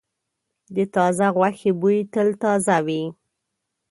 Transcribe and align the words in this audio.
د 0.75 0.77
تازه 0.95 1.27
غوښې 1.35 1.71
بوی 1.79 1.97
تل 2.13 2.27
تازه 2.41 2.77
وي. 2.85 3.03